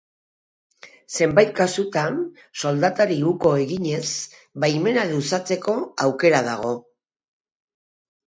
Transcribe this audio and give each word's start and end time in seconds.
Zenbait 1.15 1.51
kasutan 1.59 2.15
soldatari 2.61 3.17
uko 3.33 3.51
eginez 3.65 4.07
baimena 4.65 5.03
luzatzeko 5.11 5.75
aukera 6.07 6.41
dago. 6.51 6.73